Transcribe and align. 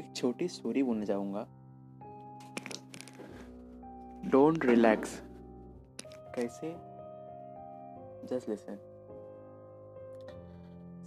एक 0.00 0.12
छोटी 0.16 0.48
स्टोरी 0.48 0.82
बोलना 0.82 1.04
जाऊँगा। 1.04 1.46
डोंट 4.30 4.64
रिलैक्स 4.64 5.22
कैसे? 6.06 6.76
जस्ट 8.26 8.48
लिसन 8.48 8.92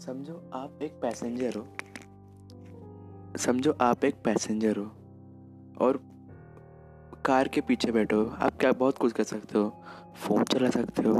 समझो 0.06 0.50
आप 0.54 0.80
एक 0.82 0.92
पैसेंजर 1.02 1.56
हो। 1.56 1.68
समझो 3.38 3.78
आप 3.82 4.06
एक 4.06 4.16
पैसेंजर 4.16 4.78
हो। 4.78 4.92
और 5.82 6.04
कार 7.26 7.48
के 7.48 7.62
पीछे 7.62 7.92
बैठे 7.92 8.16
आप 8.16 8.58
क्या 8.60 8.72
बहुत 8.72 8.98
कुछ 8.98 9.14
कर 9.14 9.24
सकते 9.24 9.60
हो? 9.60 9.84
फ़ोन 10.16 10.44
चला 10.44 10.70
सकते 10.70 11.02
हो। 11.02 11.16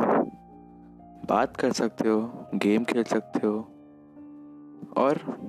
बात 1.26 1.58
कर 1.58 1.72
सकते 1.72 2.10
हो। 2.10 2.46
गेम 2.56 2.84
खेल 2.84 3.04
सकते 3.04 3.48
हो। 3.48 3.79
और 4.98 5.40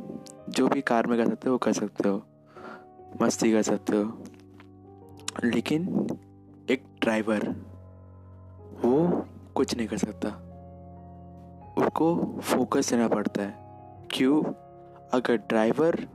जो 0.49 0.69
भी 0.69 0.81
कार 0.81 1.07
में 1.07 1.19
कर 1.19 1.30
सकते 1.30 1.49
हो, 1.49 1.55
वो 1.55 1.59
कर 1.59 1.73
सकते 1.73 2.09
हो। 2.09 2.23
मस्ती 3.23 3.52
कर 3.52 3.62
सकते 3.62 3.97
हो। 3.97 4.25
लेकिन 5.45 6.07
एक 6.71 6.84
ड्राइवर, 7.01 7.48
वो 8.85 9.24
कुछ 9.55 9.77
नहीं 9.77 9.88
कर 9.88 9.97
सकता। 9.97 10.29
उसको 11.79 12.38
फोकस 12.41 12.91
देना 12.91 13.09
पड़ता 13.09 13.43
है। 13.43 13.55
क्यों? 14.11 14.43
अगर 15.12 15.37
ड्राइवर 15.37 16.09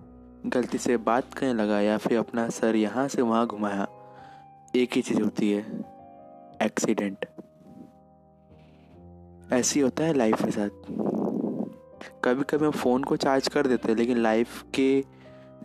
गलती 0.45 0.78
से 0.78 0.98
बात 0.98 1.34
करने 1.34 1.54
लगा 1.54 1.82
या 1.82 1.98
फिर 1.98 2.18
अपना 2.18 2.50
सर 2.50 2.76
यहाँ 2.76 3.08
से 3.08 3.22
वहाँ 3.22 3.48
घुमाया, 3.48 3.88
एक 4.76 4.90
ही 4.95 5.02
चीज़ 5.02 5.22
होती 5.22 5.52
है 5.52 5.80
एक्सीडेंट 6.62 7.26
ऐसी 9.54 9.80
होता 9.80 10.04
है 10.04 10.14
लाइफ 10.14 10.45
के 10.45 10.52
साथ। 10.52 10.70
कभी 12.23 12.44
कभी 12.44 12.66
हम 12.66 12.72
फ़ोन 12.72 13.04
को 13.04 13.16
चार्ज 13.16 13.48
कर 13.48 13.68
देते 13.68 13.90
हैं, 13.90 13.95
लेकिन 13.95 14.18
लाइफ 14.18 14.64
के 14.76 15.04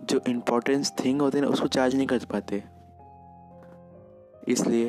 जो 0.04 0.20
इम्पोर्टेंस 0.28 0.92
थिंग 1.04 1.22
होते 1.22 1.38
हैं 1.38 1.44
ना, 1.44 1.50
उसको 1.50 1.66
चार्ज 1.66 1.94
नहीं 1.94 2.06
कर 2.06 2.18
पाते। 2.18 2.64
इसलिए 4.48 4.88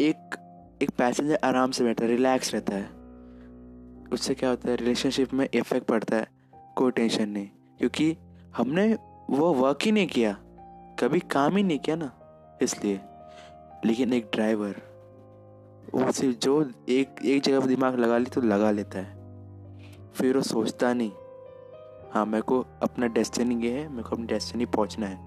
एक 0.00 0.38
एक 0.82 0.90
पैसेंजर 0.90 1.38
आराम 1.44 1.70
से 1.70 1.84
बैठा 1.84 2.04
है 2.04 2.10
रिलैक्स 2.10 2.54
रहता 2.54 2.74
है। 2.74 2.90
उससे 4.12 4.34
क्या 4.34 4.50
होता 4.50 4.70
है 4.70 4.76
रिलेशनशिप 4.76 5.34
में 5.34 5.48
इफ़ेक्ट 5.54 5.86
पड़ता 5.86 6.16
है, 6.16 6.26
कोई 6.76 6.90
टेंशन 6.90 7.28
नहीं। 7.28 7.48
क्योंकि 7.78 8.16
हमने 8.56 8.98
वो 9.30 9.52
वर्क 9.54 9.78
ही 9.82 9.92
नहीं 9.92 10.06
किया, 10.06 10.32
कभी 10.98 11.20
काम 11.20 11.56
ही 11.56 11.62
नहीं 11.62 11.78
किया 11.78 11.96
ना, 11.96 12.12
इसलिए। 12.62 13.00
लेकिन 13.84 14.12
एक 14.12 14.30
ड्राइवर 14.34 14.74
वो 15.94 16.12
सिर्फ़ 16.12 16.38
जो 16.38 16.70
एक 16.88 17.14
एक 17.24 17.42
जगह 17.42 17.60
पर 17.60 17.66
दिमाग 17.66 17.98
लगा 17.98 18.18
ली 18.18 18.26
तो 18.26 18.40
लगा 18.40 18.70
लेता 18.70 18.98
है। 18.98 19.21
फिर 20.14 20.36
वो 20.36 20.42
सोचता 20.42 20.92
नहीं। 20.94 21.12
हाँ 22.12 22.24
मेरे 22.26 22.42
को 22.42 22.64
अपना 22.82 23.06
डेस्टिनी 23.06 23.54
ये 23.66 23.72
है, 23.72 23.88
मेरे 23.88 24.02
को 24.02 24.08
अपनी 24.08 24.26
डेस्टिनी 24.26 24.66
पहुँचना 24.66 25.06
है 25.06 25.18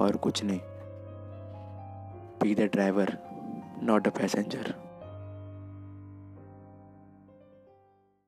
और 0.00 0.16
कुछ 0.16 0.44
नहीं। 0.44 0.60
Be 2.42 2.54
the 2.54 2.60
driver 2.60 3.18
not 3.82 4.06
a 4.06 4.10
passenger 4.10 4.74